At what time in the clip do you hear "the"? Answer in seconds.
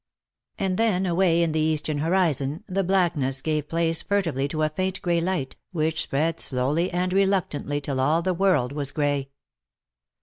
1.51-1.59, 2.67-2.83, 8.23-8.33